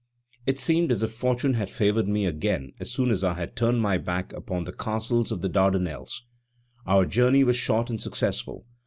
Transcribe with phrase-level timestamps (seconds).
[0.47, 3.81] It seemed as if fortune had favored me again as soon as I had turned
[3.83, 6.23] my back upon the Castles of the Dardanelles.
[6.87, 8.65] Our journey was short and successful.